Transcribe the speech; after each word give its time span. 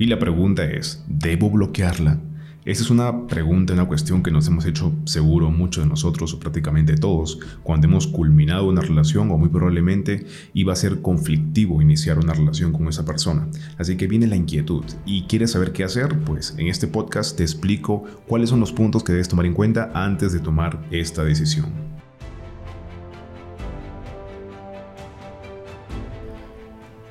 Y 0.00 0.06
la 0.06 0.20
pregunta 0.20 0.64
es, 0.64 1.04
¿debo 1.08 1.50
bloquearla? 1.50 2.20
Esa 2.64 2.82
es 2.84 2.90
una 2.90 3.26
pregunta, 3.26 3.72
una 3.72 3.88
cuestión 3.88 4.22
que 4.22 4.30
nos 4.30 4.46
hemos 4.46 4.64
hecho 4.64 4.92
seguro 5.06 5.50
muchos 5.50 5.82
de 5.82 5.90
nosotros 5.90 6.32
o 6.34 6.38
prácticamente 6.38 6.96
todos 6.96 7.40
cuando 7.64 7.88
hemos 7.88 8.06
culminado 8.06 8.68
una 8.68 8.80
relación 8.80 9.28
o 9.32 9.38
muy 9.38 9.48
probablemente 9.48 10.24
iba 10.54 10.72
a 10.72 10.76
ser 10.76 11.02
conflictivo 11.02 11.82
iniciar 11.82 12.18
una 12.18 12.32
relación 12.32 12.72
con 12.72 12.86
esa 12.86 13.04
persona. 13.04 13.48
Así 13.76 13.96
que 13.96 14.06
viene 14.06 14.28
la 14.28 14.36
inquietud 14.36 14.84
y 15.04 15.22
quieres 15.22 15.50
saber 15.50 15.72
qué 15.72 15.82
hacer, 15.82 16.16
pues 16.20 16.54
en 16.58 16.68
este 16.68 16.86
podcast 16.86 17.36
te 17.36 17.42
explico 17.42 18.04
cuáles 18.28 18.50
son 18.50 18.60
los 18.60 18.70
puntos 18.70 19.02
que 19.02 19.10
debes 19.10 19.28
tomar 19.28 19.46
en 19.46 19.54
cuenta 19.54 19.90
antes 19.94 20.32
de 20.32 20.38
tomar 20.38 20.80
esta 20.92 21.24
decisión. 21.24 21.72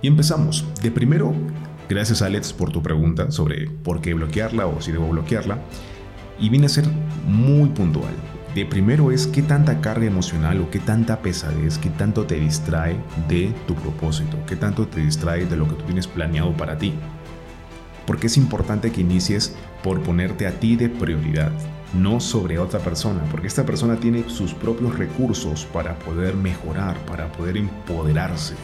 Y 0.01 0.07
empezamos. 0.07 0.63
De 0.81 0.91
primero, 0.91 1.33
Gracias 1.89 2.21
Alex 2.21 2.51
por 2.51 2.69
tu 2.69 2.83
pregunta 2.83 3.31
sobre 3.31 3.69
por 3.69 4.01
qué 4.01 4.13
bloquearla 4.13 4.67
o 4.67 4.81
si 4.81 4.91
debo 4.91 5.07
bloquearla. 5.07 5.59
Y 6.37 6.49
viene 6.49 6.65
a 6.65 6.69
ser 6.69 6.85
muy 7.25 7.69
puntual. 7.69 8.13
De 8.53 8.65
primero 8.65 9.11
es 9.11 9.27
qué 9.27 9.41
tanta 9.41 9.79
carga 9.79 10.05
emocional 10.05 10.59
o 10.61 10.69
qué 10.69 10.79
tanta 10.79 11.21
pesadez, 11.21 11.77
qué 11.77 11.89
tanto 11.89 12.25
te 12.25 12.35
distrae 12.35 12.97
de 13.29 13.53
tu 13.67 13.75
propósito, 13.75 14.37
qué 14.47 14.55
tanto 14.55 14.87
te 14.87 14.99
distrae 14.99 15.45
de 15.45 15.55
lo 15.55 15.67
que 15.67 15.75
tú 15.75 15.85
tienes 15.85 16.07
planeado 16.07 16.51
para 16.57 16.77
ti. 16.77 16.93
Porque 18.05 18.27
es 18.27 18.37
importante 18.37 18.91
que 18.91 19.01
inicies 19.01 19.55
por 19.83 20.01
ponerte 20.01 20.47
a 20.47 20.59
ti 20.59 20.75
de 20.75 20.89
prioridad, 20.89 21.51
no 21.93 22.19
sobre 22.19 22.59
otra 22.59 22.79
persona, 22.79 23.21
porque 23.31 23.47
esta 23.47 23.65
persona 23.65 23.97
tiene 23.97 24.27
sus 24.27 24.53
propios 24.53 24.97
recursos 24.97 25.65
para 25.71 25.97
poder 25.99 26.35
mejorar, 26.35 26.97
para 27.05 27.31
poder 27.31 27.57
empoderarse. 27.57 28.55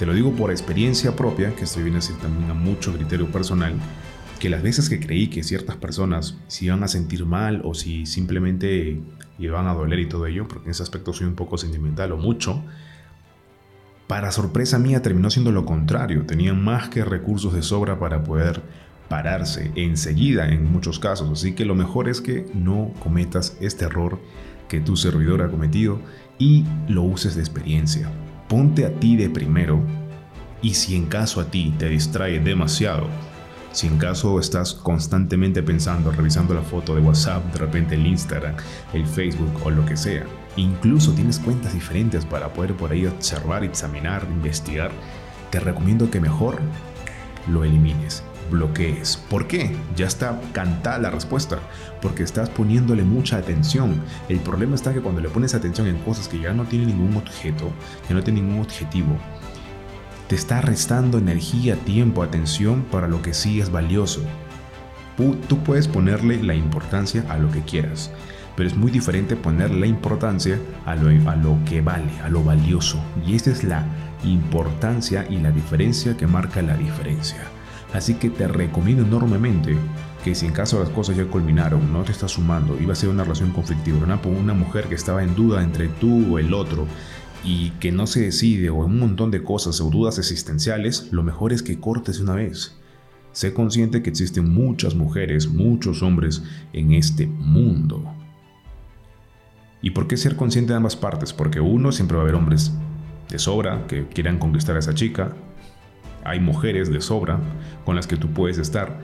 Te 0.00 0.06
lo 0.06 0.14
digo 0.14 0.32
por 0.32 0.50
experiencia 0.50 1.14
propia, 1.14 1.54
que 1.54 1.64
estoy 1.64 1.82
viendo 1.82 1.98
así 1.98 2.14
también 2.14 2.50
a 2.50 2.54
mucho 2.54 2.90
criterio 2.90 3.30
personal, 3.30 3.74
que 4.38 4.48
las 4.48 4.62
veces 4.62 4.88
que 4.88 4.98
creí 4.98 5.28
que 5.28 5.42
ciertas 5.42 5.76
personas 5.76 6.38
se 6.46 6.64
iban 6.64 6.82
a 6.82 6.88
sentir 6.88 7.26
mal 7.26 7.60
o 7.64 7.74
si 7.74 8.06
simplemente 8.06 8.98
iban 9.38 9.66
a 9.66 9.74
doler 9.74 9.98
y 9.98 10.08
todo 10.08 10.24
ello, 10.24 10.48
porque 10.48 10.64
en 10.64 10.70
ese 10.70 10.82
aspecto 10.82 11.12
soy 11.12 11.26
un 11.26 11.34
poco 11.34 11.58
sentimental 11.58 12.12
o 12.12 12.16
mucho, 12.16 12.64
para 14.06 14.32
sorpresa 14.32 14.78
mía 14.78 15.02
terminó 15.02 15.28
siendo 15.28 15.52
lo 15.52 15.66
contrario, 15.66 16.24
tenían 16.24 16.64
más 16.64 16.88
que 16.88 17.04
recursos 17.04 17.52
de 17.52 17.60
sobra 17.60 17.98
para 17.98 18.24
poder 18.24 18.62
pararse 19.10 19.70
enseguida 19.74 20.48
en 20.48 20.64
muchos 20.72 20.98
casos, 20.98 21.28
así 21.30 21.52
que 21.52 21.66
lo 21.66 21.74
mejor 21.74 22.08
es 22.08 22.22
que 22.22 22.46
no 22.54 22.94
cometas 23.00 23.54
este 23.60 23.84
error 23.84 24.18
que 24.66 24.80
tu 24.80 24.96
servidor 24.96 25.42
ha 25.42 25.50
cometido 25.50 26.00
y 26.38 26.64
lo 26.88 27.02
uses 27.02 27.34
de 27.34 27.42
experiencia 27.42 28.10
ponte 28.50 28.84
a 28.84 28.90
ti 28.90 29.14
de 29.14 29.30
primero 29.30 29.80
y 30.60 30.74
si 30.74 30.96
en 30.96 31.06
caso 31.06 31.40
a 31.40 31.44
ti 31.44 31.72
te 31.78 31.88
distrae 31.88 32.40
demasiado, 32.40 33.06
si 33.70 33.86
en 33.86 33.96
caso 33.96 34.40
estás 34.40 34.74
constantemente 34.74 35.62
pensando, 35.62 36.10
revisando 36.10 36.52
la 36.52 36.62
foto 36.62 36.96
de 36.96 37.00
WhatsApp, 37.00 37.44
de 37.52 37.60
repente 37.60 37.94
el 37.94 38.04
Instagram, 38.04 38.56
el 38.92 39.06
Facebook 39.06 39.52
o 39.64 39.70
lo 39.70 39.86
que 39.86 39.96
sea, 39.96 40.24
incluso 40.56 41.12
tienes 41.12 41.38
cuentas 41.38 41.74
diferentes 41.74 42.26
para 42.26 42.52
poder 42.52 42.74
por 42.74 42.90
ahí 42.90 43.06
observar, 43.06 43.62
examinar, 43.62 44.26
investigar, 44.28 44.90
te 45.50 45.60
recomiendo 45.60 46.10
que 46.10 46.20
mejor 46.20 46.58
lo 47.46 47.62
elimines 47.62 48.24
bloquees. 48.50 49.16
¿Por 49.16 49.46
qué? 49.46 49.74
Ya 49.96 50.06
está 50.06 50.40
cantada 50.52 50.98
la 50.98 51.10
respuesta. 51.10 51.58
Porque 52.02 52.22
estás 52.22 52.50
poniéndole 52.50 53.04
mucha 53.04 53.36
atención. 53.36 54.02
El 54.28 54.40
problema 54.40 54.74
está 54.74 54.92
que 54.92 55.00
cuando 55.00 55.20
le 55.20 55.28
pones 55.28 55.54
atención 55.54 55.86
en 55.86 55.98
cosas 55.98 56.28
que 56.28 56.40
ya 56.40 56.52
no 56.52 56.64
tienen 56.64 56.88
ningún 56.88 57.16
objeto, 57.16 57.70
que 58.08 58.14
no 58.14 58.22
tienen 58.22 58.46
ningún 58.46 58.62
objetivo, 58.62 59.16
te 60.28 60.36
está 60.36 60.60
restando 60.60 61.18
energía, 61.18 61.76
tiempo, 61.76 62.22
atención 62.22 62.84
para 62.90 63.08
lo 63.08 63.20
que 63.20 63.34
sí 63.34 63.60
es 63.60 63.70
valioso. 63.70 64.22
Tú 65.48 65.58
puedes 65.64 65.86
ponerle 65.86 66.42
la 66.42 66.54
importancia 66.54 67.24
a 67.28 67.36
lo 67.36 67.50
que 67.50 67.60
quieras, 67.60 68.10
pero 68.56 68.68
es 68.68 68.74
muy 68.74 68.90
diferente 68.90 69.36
ponerle 69.36 69.80
la 69.80 69.86
importancia 69.86 70.58
a 70.86 70.94
lo, 70.94 71.08
a 71.28 71.36
lo 71.36 71.58
que 71.66 71.82
vale, 71.82 72.10
a 72.24 72.30
lo 72.30 72.42
valioso. 72.42 72.98
Y 73.26 73.34
esa 73.34 73.50
es 73.50 73.64
la 73.64 73.84
importancia 74.24 75.26
y 75.28 75.38
la 75.38 75.50
diferencia 75.50 76.16
que 76.16 76.26
marca 76.26 76.62
la 76.62 76.76
diferencia. 76.76 77.42
Así 77.92 78.14
que 78.14 78.30
te 78.30 78.46
recomiendo 78.46 79.02
enormemente 79.04 79.76
que 80.24 80.34
si 80.34 80.46
en 80.46 80.52
caso 80.52 80.78
las 80.78 80.90
cosas 80.90 81.16
ya 81.16 81.24
culminaron, 81.24 81.92
no 81.92 82.02
te 82.02 82.12
estás 82.12 82.32
sumando, 82.32 82.78
iba 82.80 82.92
a 82.92 82.96
ser 82.96 83.08
una 83.08 83.24
relación 83.24 83.52
conflictiva, 83.52 83.98
una, 83.98 84.20
una 84.24 84.54
mujer 84.54 84.84
que 84.84 84.94
estaba 84.94 85.22
en 85.22 85.34
duda 85.34 85.62
entre 85.62 85.88
tú 85.88 86.34
o 86.34 86.38
el 86.38 86.54
otro 86.54 86.86
y 87.42 87.70
que 87.80 87.90
no 87.90 88.06
se 88.06 88.20
decide 88.20 88.70
o 88.70 88.76
un 88.76 88.98
montón 88.98 89.30
de 89.30 89.42
cosas 89.42 89.80
o 89.80 89.90
dudas 89.90 90.18
existenciales, 90.18 91.08
lo 91.10 91.22
mejor 91.22 91.52
es 91.52 91.62
que 91.62 91.80
cortes 91.80 92.20
una 92.20 92.34
vez. 92.34 92.76
Sé 93.32 93.54
consciente 93.54 94.02
que 94.02 94.10
existen 94.10 94.52
muchas 94.52 94.94
mujeres, 94.94 95.48
muchos 95.48 96.02
hombres 96.02 96.42
en 96.72 96.92
este 96.92 97.26
mundo. 97.26 98.04
¿Y 99.82 99.90
por 99.90 100.06
qué 100.06 100.16
ser 100.16 100.36
consciente 100.36 100.72
de 100.72 100.76
ambas 100.76 100.96
partes? 100.96 101.32
Porque 101.32 101.60
uno 101.60 101.92
siempre 101.92 102.16
va 102.16 102.22
a 102.22 102.24
haber 102.24 102.34
hombres 102.34 102.72
de 103.30 103.38
sobra 103.38 103.86
que 103.86 104.06
quieran 104.08 104.38
conquistar 104.38 104.76
a 104.76 104.80
esa 104.80 104.94
chica, 104.94 105.34
hay 106.30 106.40
mujeres 106.40 106.90
de 106.90 107.00
sobra 107.00 107.40
con 107.84 107.96
las 107.96 108.06
que 108.06 108.16
tú 108.16 108.28
puedes 108.28 108.58
estar 108.58 108.98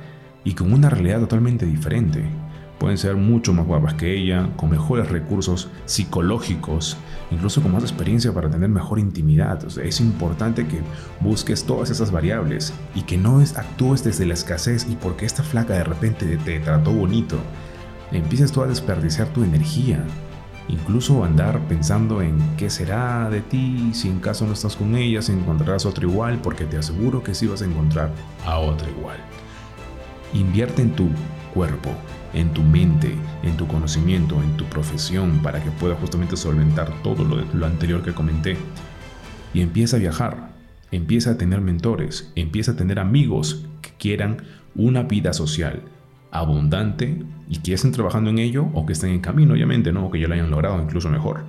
y 0.45 0.55
con 0.55 0.73
una 0.73 0.89
realidad 0.89 1.21
totalmente 1.21 1.67
diferente. 1.67 2.25
Pueden 2.79 2.99
ser 2.99 3.17
mucho 3.17 3.53
más 3.53 3.67
guapas 3.67 3.95
que 3.95 4.15
ella, 4.15 4.51
con 4.57 4.71
mejores 4.71 5.09
recursos 5.09 5.71
psicológicos, 5.87 6.97
incluso 7.31 7.63
con 7.63 7.73
más 7.73 7.83
experiencia 7.83 8.33
para 8.33 8.51
tener 8.51 8.69
mejor 8.69 8.99
intimidad. 8.99 9.65
es 9.79 10.01
importante 10.01 10.67
que 10.67 10.81
busques 11.21 11.65
todas 11.65 11.91
esas 11.91 12.13
variables 12.13 12.75
y 12.95 13.03
que 13.03 13.17
no 13.17 13.41
actúes 13.41 14.05
desde 14.05 14.27
la 14.27 14.35
escasez 14.35 14.87
y 14.89 14.95
porque 14.95 15.25
esta 15.25 15.43
flaca 15.43 15.73
de 15.75 15.85
repente 15.85 16.37
te 16.37 16.61
trató 16.61 16.93
bonito. 16.93 17.39
Empieces 18.13 18.53
tú 18.53 18.63
a 18.63 18.67
desperdiciar 18.67 19.29
tu 19.29 19.43
energía, 19.43 20.05
Incluso 20.69 21.25
andar 21.25 21.61
pensando 21.69 22.23
en 22.23 22.39
qué 22.57 22.71
será 22.71 23.31
de 23.31 23.41
ti 23.41 23.91
si 23.93 24.09
en 24.09 24.19
caso 24.19 24.47
no 24.47 24.53
estás 24.53 24.75
con 24.75 24.97
ella, 24.97 25.23
si 25.23 25.33
encontrarás 25.33 25.87
otro 25.87 26.09
igual, 26.09 26.41
porque 26.43 26.65
te 26.65 26.77
aseguro 26.77 27.23
que 27.23 27.35
sí 27.35 27.47
vas 27.47 27.63
a 27.63 27.67
encontrar 27.67 28.11
a 28.45 28.59
otro 28.59 28.89
igual. 28.91 29.17
Invierte 30.35 30.83
en 30.83 30.91
tu 30.91 31.09
cuerpo, 31.55 31.91
en 32.35 32.53
tu 32.53 32.63
mente, 32.63 33.15
en 33.45 33.57
tu 33.57 33.69
conocimiento, 33.69 34.43
en 34.43 34.57
tu 34.57 34.65
profesión, 34.65 35.39
para 35.39 35.63
que 35.63 35.71
puedas 35.71 35.99
justamente 36.01 36.37
solventar 36.37 36.93
todo 37.03 37.25
lo, 37.25 37.37
lo 37.55 37.67
anterior 37.67 38.03
que 38.03 38.13
comenté. 38.13 38.57
Y 39.55 39.61
empieza 39.61 39.97
a 39.97 40.01
viajar, 40.01 40.51
empieza 40.91 41.31
a 41.31 41.39
tener 41.39 41.61
mentores, 41.61 42.33
empieza 42.35 42.73
a 42.73 42.77
tener 42.77 42.99
amigos 42.99 43.67
que 43.83 43.91
quieran 43.99 44.43
una 44.75 45.05
vida 45.05 45.33
social 45.33 45.83
abundante 46.31 47.23
y 47.49 47.59
que 47.59 47.75
estén 47.75 47.93
trabajando 47.93 48.31
en 48.31 48.39
ello 48.39 48.69
o 48.75 48.85
que 48.87 48.93
estén 48.93 49.11
en 49.11 49.21
camino, 49.21 49.55
obviamente, 49.55 49.93
¿no? 49.93 50.07
O 50.07 50.11
que 50.11 50.21
ya 50.21 50.29
lo 50.29 50.35
hayan 50.35 50.51
logrado 50.51 50.83
incluso 50.83 51.09
mejor. 51.09 51.45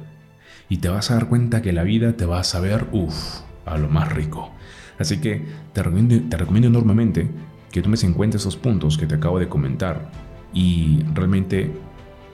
Y 0.70 0.78
te 0.78 0.90
vas 0.90 1.12
a 1.12 1.16
dar 1.16 1.28
cuenta 1.28 1.62
que 1.62 1.74
la 1.74 1.84
vida 1.84 2.14
te 2.14 2.26
va 2.26 2.40
a 2.40 2.44
saber, 2.44 2.88
uff, 2.92 3.42
a 3.66 3.78
lo 3.78 3.90
más 3.90 4.12
rico. 4.12 4.52
Así 5.00 5.20
que 5.20 5.46
te 5.74 5.84
recomiendo, 5.84 6.30
te 6.30 6.38
recomiendo 6.38 6.68
enormemente 6.68 7.30
que 7.72 7.82
tomes 7.82 8.04
en 8.04 8.14
cuenta 8.14 8.38
esos 8.38 8.58
puntos 8.58 8.98
que 8.98 9.06
te 9.06 9.16
acabo 9.16 9.40
de 9.40 9.48
comentar 9.48 10.12
y 10.54 11.04
realmente 11.14 11.72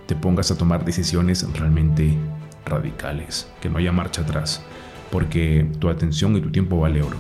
te 0.05 0.15
pongas 0.15 0.51
a 0.51 0.57
tomar 0.57 0.85
decisiones 0.85 1.47
realmente 1.53 2.17
radicales, 2.65 3.51
que 3.61 3.69
no 3.69 3.77
haya 3.77 3.91
marcha 3.91 4.21
atrás, 4.21 4.63
porque 5.11 5.69
tu 5.79 5.89
atención 5.89 6.35
y 6.35 6.41
tu 6.41 6.51
tiempo 6.51 6.79
vale 6.79 7.01
oro. 7.01 7.17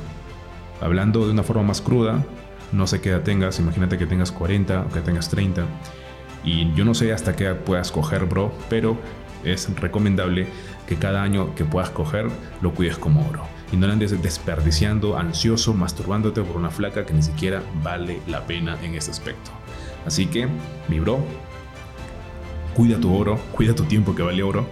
Hablando 0.81 1.25
de 1.25 1.31
una 1.31 1.43
forma 1.43 1.63
más 1.63 1.81
cruda, 1.81 2.23
no 2.73 2.87
sé 2.87 3.01
qué 3.01 3.09
edad 3.09 3.21
tengas, 3.21 3.59
imagínate 3.59 3.97
que 3.97 4.05
tengas 4.05 4.31
40 4.31 4.81
o 4.81 4.89
que 4.89 4.99
tengas 5.01 5.29
30. 5.29 5.65
Y 6.43 6.73
yo 6.73 6.83
no 6.83 6.93
sé 6.93 7.13
hasta 7.13 7.35
qué 7.35 7.45
edad 7.45 7.57
puedas 7.57 7.91
coger, 7.91 8.25
bro, 8.25 8.51
pero 8.69 8.97
es 9.43 9.69
recomendable 9.79 10.47
que 10.87 10.95
cada 10.97 11.23
año 11.23 11.55
que 11.55 11.65
puedas 11.65 11.89
coger 11.89 12.27
lo 12.61 12.73
cuides 12.73 12.97
como 12.97 13.27
oro. 13.27 13.45
Y 13.71 13.77
no 13.77 13.87
lo 13.87 13.93
andes 13.93 14.21
desperdiciando, 14.21 15.17
ansioso, 15.17 15.73
masturbándote 15.73 16.41
por 16.41 16.57
una 16.57 16.69
flaca 16.69 17.05
que 17.05 17.13
ni 17.13 17.23
siquiera 17.23 17.63
vale 17.81 18.19
la 18.27 18.45
pena 18.45 18.77
en 18.83 18.95
este 18.95 19.11
aspecto. 19.11 19.51
Así 20.05 20.25
que, 20.25 20.47
mi 20.89 20.99
bro, 20.99 21.19
cuida 22.75 22.99
tu 22.99 23.15
oro, 23.15 23.39
cuida 23.53 23.73
tu 23.73 23.83
tiempo 23.83 24.13
que 24.13 24.21
vale 24.21 24.43
oro, 24.43 24.67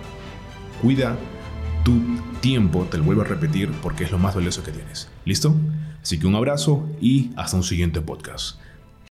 cuida 0.81 1.15
tu 1.83 1.99
tiempo, 2.41 2.85
te 2.89 2.97
lo 2.97 3.03
vuelvo 3.03 3.21
a 3.21 3.25
repetir 3.25 3.71
porque 3.81 4.03
es 4.03 4.11
lo 4.11 4.19
más 4.19 4.35
valioso 4.35 4.63
que 4.63 4.71
tienes. 4.71 5.09
¿Listo? 5.25 5.55
Así 6.01 6.19
que 6.19 6.27
un 6.27 6.35
abrazo 6.35 6.87
y 6.99 7.31
hasta 7.35 7.57
un 7.57 7.63
siguiente 7.63 8.01
podcast. 8.01 8.57